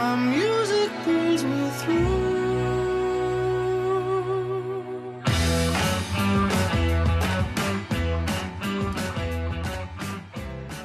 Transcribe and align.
My 0.00 0.16
music 0.16 0.90
pulls 1.04 1.44
me 1.44 1.70
through. 1.80 2.39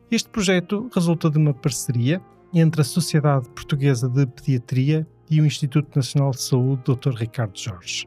Este 0.08 0.28
projeto 0.28 0.88
resulta 0.94 1.28
de 1.28 1.36
uma 1.36 1.52
parceria 1.52 2.22
entre 2.54 2.80
a 2.80 2.84
Sociedade 2.84 3.48
Portuguesa 3.50 4.08
de 4.08 4.24
Pediatria 4.24 5.06
e 5.28 5.40
o 5.40 5.44
Instituto 5.44 5.96
Nacional 5.96 6.30
de 6.30 6.40
Saúde 6.40 6.84
Dr. 6.84 7.10
Ricardo 7.10 7.58
Jorge 7.58 8.06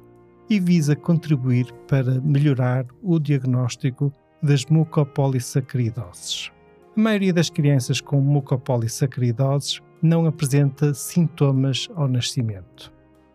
e 0.51 0.59
visa 0.59 0.97
contribuir 0.97 1.71
para 1.87 2.19
melhorar 2.19 2.85
o 3.01 3.17
diagnóstico 3.17 4.11
das 4.43 4.65
mucopolissacaridoses. 4.65 6.51
A 6.97 6.99
maioria 6.99 7.31
das 7.31 7.49
crianças 7.49 8.01
com 8.01 8.19
mucopolissacaridoses 8.19 9.81
não 10.01 10.25
apresenta 10.25 10.93
sintomas 10.93 11.87
ao 11.95 12.05
nascimento. 12.05 12.91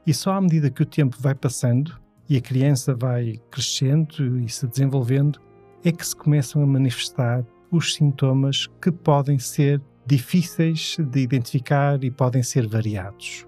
E 0.06 0.12
só 0.12 0.34
à 0.34 0.41
medida 0.43 0.69
que 0.69 0.82
o 0.82 0.87
tempo 0.87 1.16
vai 1.19 1.34
passando 1.34 1.99
e 2.28 2.37
a 2.37 2.41
criança 2.41 2.94
vai 2.94 3.41
crescendo 3.50 4.38
e 4.38 4.49
se 4.50 4.66
desenvolvendo, 4.66 5.41
é 5.82 5.91
que 5.91 6.06
se 6.06 6.15
começam 6.15 6.62
a 6.62 6.66
manifestar 6.66 7.43
os 7.71 7.94
sintomas 7.94 8.66
que 8.78 8.93
podem 8.93 9.38
ser 9.38 9.81
difíceis 10.05 10.99
de 11.00 11.21
identificar 11.21 12.05
e 12.05 12.10
podem 12.10 12.43
ser 12.43 12.69
variados. 12.69 13.47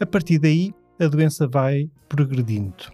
A 0.00 0.06
partir 0.06 0.40
daí, 0.40 0.74
a 1.00 1.08
doença 1.08 1.48
vai 1.48 1.90
progredindo. 2.08 2.92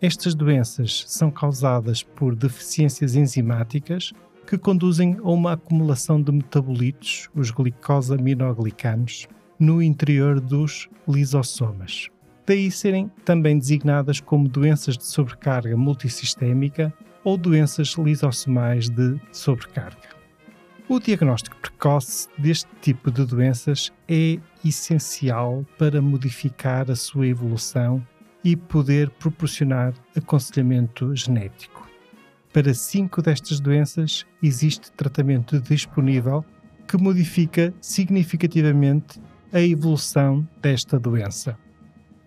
Estas 0.00 0.34
doenças 0.36 1.04
são 1.08 1.32
causadas 1.32 2.00
por 2.00 2.36
deficiências 2.36 3.16
enzimáticas 3.16 4.12
que 4.46 4.56
conduzem 4.56 5.16
a 5.22 5.28
uma 5.28 5.52
acumulação 5.54 6.22
de 6.22 6.30
metabolitos, 6.30 7.28
os 7.34 7.50
glicosaminoglicanos, 7.50 9.26
no 9.58 9.82
interior 9.82 10.40
dos 10.40 10.88
lisossomas. 11.08 12.08
Daí 12.46 12.70
serem 12.70 13.10
também 13.24 13.58
designadas 13.58 14.20
como 14.20 14.48
doenças 14.48 14.96
de 14.96 15.04
sobrecarga 15.04 15.76
multissistémica 15.76 16.94
ou 17.24 17.36
doenças 17.36 17.88
lisossomais 17.98 18.88
de 18.88 19.20
sobrecarga. 19.32 20.19
O 20.90 20.98
diagnóstico 20.98 21.56
precoce 21.58 22.26
deste 22.36 22.68
tipo 22.80 23.12
de 23.12 23.24
doenças 23.24 23.92
é 24.08 24.40
essencial 24.64 25.64
para 25.78 26.02
modificar 26.02 26.90
a 26.90 26.96
sua 26.96 27.28
evolução 27.28 28.04
e 28.42 28.56
poder 28.56 29.08
proporcionar 29.10 29.94
aconselhamento 30.16 31.14
genético. 31.14 31.88
Para 32.52 32.74
cinco 32.74 33.22
destas 33.22 33.60
doenças 33.60 34.26
existe 34.42 34.90
tratamento 34.90 35.60
disponível 35.60 36.44
que 36.88 36.96
modifica 36.96 37.72
significativamente 37.80 39.20
a 39.52 39.60
evolução 39.60 40.44
desta 40.60 40.98
doença. 40.98 41.56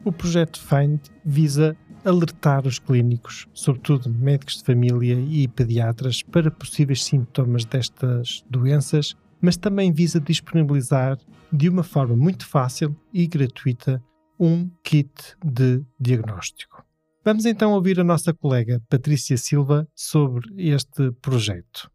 O 0.06 0.12
projeto 0.14 0.58
FIND 0.62 1.02
visa 1.26 1.76
alertar 2.06 2.68
os 2.68 2.80
clínicos, 2.80 3.48
sobretudo 3.54 4.10
médicos 4.10 4.58
de 4.58 4.64
família 4.64 5.16
e 5.20 5.48
pediatras, 5.48 6.22
para 6.22 6.52
possíveis 6.52 7.04
sintomas 7.04 7.66
destas 7.66 8.44
doenças, 8.50 9.16
mas 9.42 9.58
também 9.58 9.92
visa 9.92 10.20
disponibilizar 10.20 11.18
de 11.52 11.70
uma 11.70 11.84
forma 11.84 12.16
muito 12.16 12.46
fácil 12.46 12.96
e 13.14 13.28
gratuita 13.28 14.04
um 14.40 14.70
kit 14.84 15.12
de 15.44 15.84
diagnóstico. 16.00 16.84
Vamos 17.24 17.46
então 17.46 17.72
ouvir 17.72 18.00
a 18.00 18.04
nossa 18.04 18.34
colega 18.34 18.82
Patrícia 18.90 19.38
Silva 19.38 19.88
sobre 19.96 20.46
este 20.58 21.12
projeto. 21.22 21.90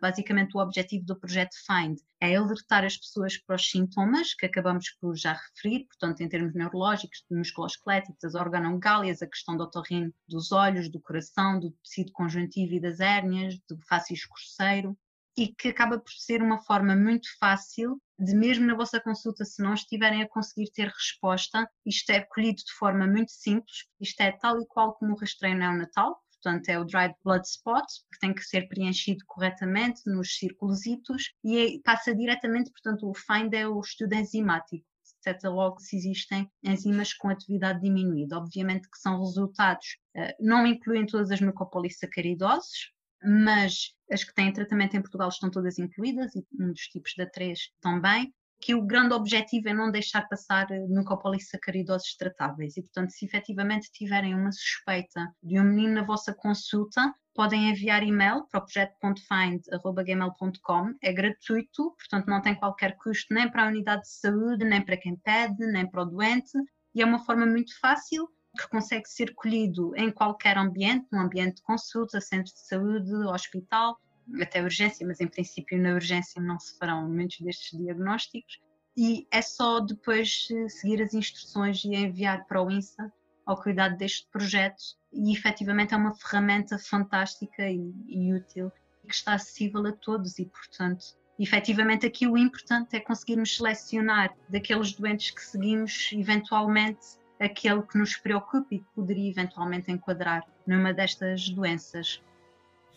Basicamente, 0.00 0.56
o 0.56 0.60
objetivo 0.60 1.04
do 1.04 1.18
projeto 1.18 1.54
FIND 1.66 1.98
é 2.20 2.36
alertar 2.36 2.84
as 2.84 2.96
pessoas 2.96 3.36
para 3.36 3.56
os 3.56 3.70
sintomas 3.70 4.34
que 4.34 4.46
acabamos 4.46 4.90
por 5.00 5.16
já 5.16 5.32
referir, 5.32 5.86
portanto, 5.86 6.20
em 6.20 6.28
termos 6.28 6.54
neurológicos, 6.54 7.24
musculoesqueléticos, 7.30 8.18
das 8.20 8.34
organogálias, 8.34 9.22
a 9.22 9.26
questão 9.26 9.56
do 9.56 9.64
otorrino 9.64 10.12
dos 10.28 10.52
olhos, 10.52 10.88
do 10.90 11.00
coração, 11.00 11.58
do 11.58 11.70
tecido 11.82 12.12
conjuntivo 12.12 12.74
e 12.74 12.80
das 12.80 13.00
hérnias, 13.00 13.58
do 13.68 13.78
fácil 13.88 14.16
grosseiro, 14.28 14.96
e 15.36 15.46
que 15.46 15.68
acaba 15.68 16.00
por 16.00 16.10
ser 16.10 16.42
uma 16.42 16.58
forma 16.58 16.96
muito 16.96 17.28
fácil 17.38 18.02
de, 18.18 18.34
mesmo 18.34 18.66
na 18.66 18.74
vossa 18.74 19.00
consulta, 19.00 19.44
se 19.44 19.62
não 19.62 19.72
estiverem 19.72 20.22
a 20.22 20.28
conseguir 20.28 20.70
ter 20.72 20.88
resposta, 20.88 21.70
isto 21.86 22.10
é 22.10 22.20
colhido 22.20 22.56
de 22.64 22.72
forma 22.72 23.06
muito 23.06 23.30
simples, 23.30 23.86
isto 24.00 24.20
é 24.20 24.32
tal 24.32 24.60
e 24.60 24.66
qual 24.66 24.94
como 24.94 25.12
o 25.12 25.16
rastreio 25.16 25.56
neonatal, 25.56 26.20
portanto 26.42 26.68
é 26.68 26.78
o 26.78 26.84
dried 26.84 27.14
blood 27.24 27.46
spot, 27.46 27.84
que 28.12 28.18
tem 28.20 28.34
que 28.34 28.42
ser 28.42 28.68
preenchido 28.68 29.24
corretamente 29.26 30.02
nos 30.06 30.36
círculos 30.36 30.86
e 30.86 31.58
é, 31.58 31.80
passa 31.84 32.14
diretamente, 32.14 32.70
portanto 32.70 33.08
o 33.08 33.14
find 33.14 33.52
é 33.54 33.66
o 33.66 33.80
estudo 33.80 34.14
enzimático, 34.14 34.84
detecta 35.24 35.50
logo 35.50 35.80
se 35.80 35.96
existem 35.96 36.50
enzimas 36.62 37.12
com 37.12 37.28
atividade 37.28 37.80
diminuída. 37.80 38.38
Obviamente 38.38 38.88
que 38.88 38.98
são 38.98 39.18
resultados, 39.20 39.98
uh, 40.16 40.34
não 40.40 40.66
incluem 40.66 41.06
todas 41.06 41.30
as 41.30 41.40
mucopolissacaridoses, 41.40 42.92
mas 43.22 43.94
as 44.10 44.22
que 44.22 44.32
têm 44.32 44.52
tratamento 44.52 44.96
em 44.96 45.00
Portugal 45.00 45.28
estão 45.28 45.50
todas 45.50 45.78
incluídas 45.78 46.34
e 46.34 46.46
um 46.58 46.72
dos 46.72 46.82
tipos 46.82 47.12
da 47.16 47.28
3 47.28 47.58
também 47.80 48.32
que 48.60 48.74
o 48.74 48.82
grande 48.82 49.14
objetivo 49.14 49.68
é 49.68 49.74
não 49.74 49.90
deixar 49.90 50.28
passar 50.28 50.70
eh, 50.70 50.86
mucopolissacaridoses 50.88 52.16
tratáveis. 52.16 52.76
E, 52.76 52.82
portanto, 52.82 53.10
se 53.10 53.24
efetivamente 53.24 53.90
tiverem 53.92 54.34
uma 54.34 54.52
suspeita 54.52 55.34
de 55.42 55.58
um 55.60 55.64
menino 55.64 55.94
na 55.94 56.02
vossa 56.02 56.34
consulta, 56.34 57.14
podem 57.34 57.70
enviar 57.70 58.02
e-mail 58.02 58.44
para 58.50 58.58
o 58.58 58.64
projeto.find.gmail.com, 58.64 60.94
é 61.00 61.12
gratuito, 61.12 61.92
portanto 61.92 62.26
não 62.26 62.42
tem 62.42 62.56
qualquer 62.56 62.96
custo 62.96 63.32
nem 63.32 63.48
para 63.48 63.62
a 63.64 63.68
unidade 63.68 64.02
de 64.02 64.08
saúde, 64.08 64.64
nem 64.64 64.84
para 64.84 64.96
quem 64.96 65.14
pede, 65.14 65.64
nem 65.66 65.88
para 65.88 66.02
o 66.02 66.06
doente, 66.06 66.58
e 66.92 67.00
é 67.00 67.04
uma 67.04 67.24
forma 67.24 67.46
muito 67.46 67.78
fácil 67.78 68.28
que 68.58 68.68
consegue 68.68 69.08
ser 69.08 69.32
colhido 69.34 69.92
em 69.96 70.10
qualquer 70.10 70.58
ambiente, 70.58 71.06
num 71.12 71.20
ambiente 71.20 71.58
de 71.58 71.62
consulta, 71.62 72.20
centro 72.20 72.52
de 72.52 72.66
saúde, 72.66 73.12
hospital, 73.12 73.96
até 74.40 74.62
urgência, 74.62 75.06
mas 75.06 75.20
em 75.20 75.26
princípio 75.26 75.80
na 75.80 75.94
urgência 75.94 76.40
não 76.40 76.58
se 76.58 76.76
farão 76.78 77.08
muitos 77.08 77.40
destes 77.40 77.78
diagnósticos. 77.78 78.60
E 78.96 79.26
é 79.30 79.40
só 79.40 79.80
depois 79.80 80.48
eh, 80.50 80.68
seguir 80.68 81.00
as 81.02 81.14
instruções 81.14 81.84
e 81.84 81.94
enviar 81.94 82.46
para 82.46 82.62
o 82.62 82.70
INSA 82.70 83.12
ao 83.46 83.56
cuidado 83.56 83.96
deste 83.96 84.26
projeto. 84.30 84.82
E 85.12 85.32
efetivamente 85.32 85.94
é 85.94 85.96
uma 85.96 86.14
ferramenta 86.14 86.78
fantástica 86.78 87.68
e, 87.70 87.94
e 88.06 88.34
útil 88.34 88.70
que 89.06 89.14
está 89.14 89.34
acessível 89.34 89.86
a 89.86 89.92
todos 89.92 90.38
e, 90.38 90.44
portanto, 90.44 91.04
efetivamente 91.38 92.06
aqui 92.06 92.26
o 92.26 92.36
importante 92.36 92.96
é 92.96 93.00
conseguirmos 93.00 93.56
selecionar 93.56 94.34
daqueles 94.48 94.92
doentes 94.92 95.30
que 95.30 95.40
seguimos 95.40 96.10
eventualmente 96.12 97.18
aquele 97.40 97.82
que 97.82 97.96
nos 97.96 98.16
preocupa 98.16 98.66
e 98.70 98.80
que 98.80 98.94
poderia 98.94 99.30
eventualmente 99.30 99.90
enquadrar 99.90 100.44
numa 100.66 100.92
destas 100.92 101.48
doenças. 101.48 102.22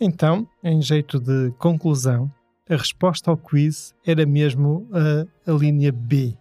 Então, 0.03 0.48
em 0.63 0.81
jeito 0.81 1.19
de 1.19 1.51
conclusão, 1.59 2.27
a 2.68 2.75
resposta 2.75 3.30
ao 3.30 3.38
quiz 3.38 3.94
era 4.03 4.25
mesmo 4.25 4.89
a, 4.92 5.27
a 5.51 5.53
linha 5.53 5.92
B. 5.92 6.36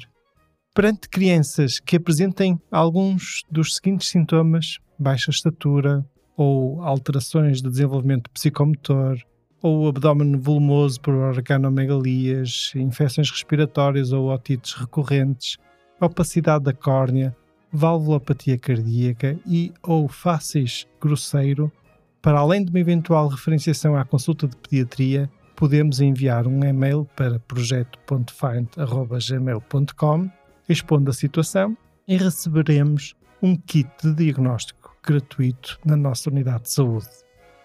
Perante 0.74 1.06
crianças 1.10 1.78
que 1.78 1.96
apresentem 1.96 2.58
alguns 2.70 3.42
dos 3.50 3.74
seguintes 3.74 4.08
sintomas, 4.08 4.78
baixa 4.98 5.30
estatura, 5.30 6.02
ou 6.36 6.82
alterações 6.82 7.62
de 7.62 7.70
desenvolvimento 7.70 8.28
psicomotor, 8.30 9.16
ou 9.62 9.88
abdômen 9.88 10.36
volumoso 10.36 11.00
por 11.00 11.14
organomegalias, 11.14 12.72
infecções 12.74 13.30
respiratórias 13.30 14.12
ou 14.12 14.30
otites 14.30 14.74
recorrentes, 14.74 15.56
opacidade 16.00 16.64
da 16.64 16.72
córnea, 16.74 17.34
valvulopatia 17.72 18.58
cardíaca 18.58 19.38
e 19.46 19.72
ou 19.82 20.06
fáceis 20.06 20.86
grosseiro, 21.00 21.72
para 22.20 22.38
além 22.38 22.62
de 22.64 22.70
uma 22.70 22.80
eventual 22.80 23.26
referenciação 23.28 23.96
à 23.96 24.04
consulta 24.04 24.46
de 24.46 24.54
pediatria, 24.56 25.30
podemos 25.56 26.00
enviar 26.00 26.46
um 26.46 26.62
e-mail 26.62 27.08
para 27.16 27.40
projeto.find.gmail.com 27.40 30.30
expondo 30.68 31.10
a 31.10 31.14
situação 31.14 31.76
e 32.06 32.16
receberemos 32.16 33.16
um 33.42 33.56
kit 33.56 33.90
de 34.02 34.14
diagnóstico 34.14 34.83
gratuito 35.06 35.78
na 35.84 35.96
nossa 35.96 36.30
unidade 36.30 36.64
de 36.64 36.70
saúde. 36.70 37.08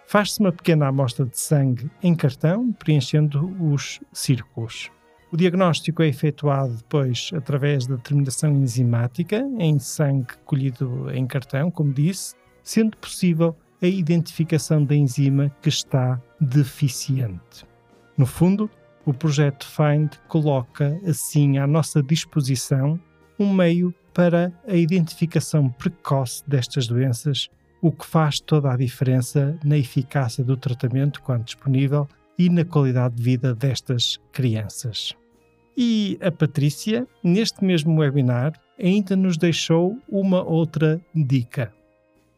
Faz-se 0.08 0.40
uma 0.40 0.52
pequena 0.52 0.88
amostra 0.88 1.26
de 1.26 1.40
sangue 1.40 1.90
em 2.02 2.16
cartão, 2.16 2.72
preenchendo 2.74 3.56
os 3.62 4.00
círculos. 4.12 4.90
O 5.32 5.38
diagnóstico 5.38 6.02
é 6.02 6.08
efetuado 6.08 6.76
depois 6.76 7.30
através 7.36 7.86
da 7.86 7.96
determinação 7.96 8.52
enzimática 8.52 9.48
em 9.60 9.78
sangue 9.78 10.34
colhido 10.46 11.12
em 11.12 11.28
cartão, 11.28 11.70
como 11.70 11.94
disse, 11.94 12.34
sendo 12.64 12.98
possível 12.98 13.56
a 13.82 13.86
identificação 13.86 14.84
da 14.84 14.96
enzima 14.96 15.56
que 15.62 15.70
está 15.70 16.20
deficiente. 16.42 17.66
No 18.18 18.26
fundo, 18.26 18.70
o 19.06 19.14
projeto 19.14 19.66
FIND 19.66 20.16
coloca 20.28 21.00
assim 21.08 21.58
à 21.58 21.68
nossa 21.68 22.02
disposição 22.02 23.00
um 23.40 23.54
meio 23.54 23.94
para 24.14 24.52
a 24.68 24.76
identificação 24.76 25.70
precoce 25.70 26.44
destas 26.48 26.88
doenças, 26.88 27.50
o 27.82 27.92
que 27.92 28.06
faz 28.06 28.40
toda 28.40 28.72
a 28.72 28.78
diferença 28.78 29.58
na 29.64 29.78
eficácia 29.78 30.44
do 30.44 30.58
tratamento 30.58 31.22
quando 31.22 31.46
disponível 31.46 32.08
e 32.38 32.50
na 32.50 32.66
qualidade 32.66 33.16
de 33.16 33.24
vida 33.24 33.54
destas 33.54 34.18
crianças. 34.32 35.14
E 35.78 36.18
a 36.22 36.32
Patrícia, 36.32 37.08
neste 37.24 37.64
mesmo 37.64 38.00
webinar, 38.00 38.54
ainda 38.78 39.16
nos 39.16 39.38
deixou 39.38 39.98
uma 40.10 40.44
outra 40.44 41.00
dica. 41.16 41.74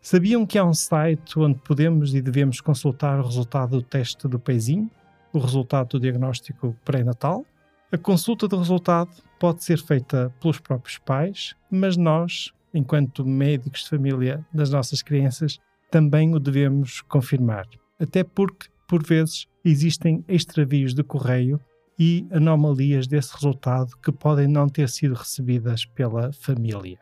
Sabiam 0.02 0.46
que 0.46 0.58
há 0.58 0.66
um 0.66 0.74
site 0.74 1.38
onde 1.40 1.60
podemos 1.60 2.14
e 2.14 2.22
devemos 2.22 2.60
consultar 2.60 3.20
o 3.20 3.26
resultado 3.26 3.78
do 3.78 3.82
teste 3.82 4.28
do 4.28 4.40
pezinho, 4.40 4.90
o 5.32 5.40
resultado 5.40 5.90
do 5.90 6.00
diagnóstico 6.00 6.76
pré-natal? 6.84 7.46
A 7.94 7.98
consulta 7.98 8.48
do 8.48 8.58
resultado 8.58 9.12
pode 9.38 9.66
ser 9.66 9.78
feita 9.78 10.34
pelos 10.40 10.60
próprios 10.60 10.98
pais, 10.98 11.54
mas 11.70 11.98
nós, 11.98 12.54
enquanto 12.74 13.26
médicos 13.26 13.84
de 13.84 13.90
família 13.90 14.46
das 14.54 14.70
nossas 14.70 15.02
crianças, 15.02 15.60
também 15.92 16.34
o 16.34 16.40
devemos 16.40 17.02
confirmar. 17.02 17.68
Até 18.00 18.24
porque, 18.24 18.70
por 18.88 19.04
vezes, 19.04 19.46
existem 19.66 20.24
extravios 20.26 20.94
de 20.94 21.04
correio 21.04 21.60
e 22.00 22.26
anomalias 22.32 23.08
desse 23.08 23.34
resultado 23.34 23.98
que 23.98 24.12
podem 24.12 24.48
não 24.48 24.70
ter 24.70 24.88
sido 24.88 25.14
recebidas 25.14 25.84
pela 25.84 26.32
família. 26.32 27.00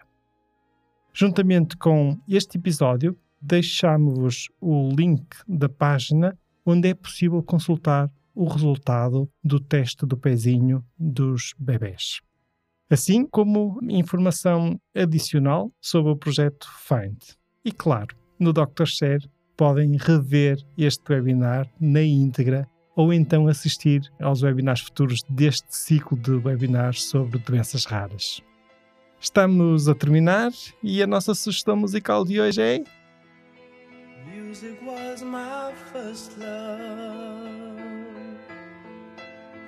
Juntamente 1.13 1.77
com 1.77 2.19
este 2.27 2.57
episódio, 2.57 3.15
deixamos-vos 3.39 4.49
o 4.59 4.89
link 4.89 5.23
da 5.47 5.69
página 5.69 6.35
onde 6.65 6.89
é 6.89 6.95
possível 6.95 7.43
consultar 7.43 8.09
o 8.39 8.45
resultado 8.45 9.29
do 9.43 9.59
teste 9.59 10.05
do 10.05 10.15
pezinho 10.15 10.81
dos 10.97 11.53
bebés. 11.59 12.21
Assim 12.89 13.25
como 13.25 13.77
informação 13.89 14.79
adicional 14.95 15.69
sobre 15.81 16.13
o 16.13 16.15
projeto 16.15 16.65
FIND. 16.87 17.17
E 17.65 17.71
claro, 17.73 18.15
no 18.39 18.53
Dr. 18.53 18.85
Share 18.85 19.29
podem 19.57 19.97
rever 19.97 20.57
este 20.77 21.11
webinar 21.11 21.69
na 21.81 22.01
íntegra 22.01 22.65
ou 22.95 23.11
então 23.11 23.45
assistir 23.49 24.09
aos 24.21 24.41
webinars 24.41 24.79
futuros 24.79 25.21
deste 25.29 25.75
ciclo 25.75 26.17
de 26.17 26.31
webinars 26.31 27.03
sobre 27.03 27.39
doenças 27.39 27.83
raras. 27.83 28.41
Estamos 29.19 29.89
a 29.89 29.93
terminar 29.93 30.53
e 30.81 31.03
a 31.03 31.07
nossa 31.07 31.35
sugestão 31.35 31.75
musical 31.75 32.23
de 32.23 32.39
hoje 32.39 32.61
é. 32.61 32.83
Music 34.33 34.81
was 34.85 35.21
my 35.23 35.73
first 35.91 36.37
love. 36.37 37.88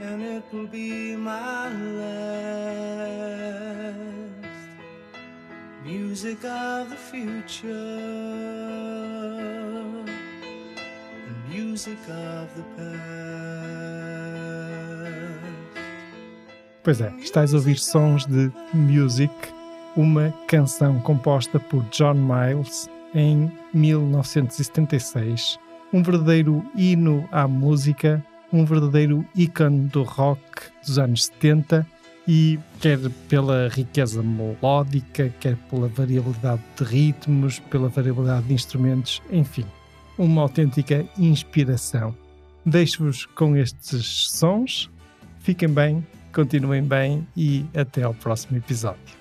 And 0.01 0.23
it 0.23 0.43
will 0.51 0.67
be 0.67 1.15
my 1.15 1.69
last. 1.69 2.21
Music 5.85 6.43
of 6.43 6.89
the 6.89 6.95
future, 6.95 7.67
and 11.27 11.49
music 11.49 11.99
of 12.09 12.49
the 12.55 12.63
past. 12.77 13.01
Pois 16.83 16.99
é, 16.99 17.13
estás 17.19 17.53
a 17.53 17.57
ouvir 17.57 17.77
sons 17.77 18.25
de 18.25 18.51
Music, 18.73 19.33
uma 19.95 20.33
canção 20.47 20.99
composta 21.01 21.59
por 21.59 21.83
John 21.91 22.15
Miles 22.15 22.89
em 23.13 23.51
1976, 23.73 25.59
um 25.93 26.01
verdadeiro 26.01 26.65
hino 26.75 27.27
à 27.31 27.47
música 27.47 28.25
um 28.51 28.65
verdadeiro 28.65 29.25
ícone 29.35 29.87
do 29.87 30.03
rock 30.03 30.41
dos 30.85 30.97
anos 30.97 31.25
70 31.25 31.85
e 32.27 32.59
quer 32.79 32.99
pela 33.27 33.67
riqueza 33.69 34.21
melódica, 34.21 35.33
quer 35.39 35.55
pela 35.69 35.87
variabilidade 35.87 36.61
de 36.77 36.83
ritmos, 36.83 37.59
pela 37.59 37.89
variabilidade 37.89 38.47
de 38.47 38.53
instrumentos, 38.53 39.21
enfim, 39.31 39.65
uma 40.17 40.43
autêntica 40.43 41.05
inspiração. 41.17 42.15
Deixo-vos 42.65 43.25
com 43.25 43.55
estes 43.55 44.29
sons, 44.29 44.89
fiquem 45.39 45.69
bem, 45.69 46.05
continuem 46.33 46.83
bem 46.83 47.27
e 47.35 47.65
até 47.75 48.03
ao 48.03 48.13
próximo 48.13 48.57
episódio. 48.57 49.20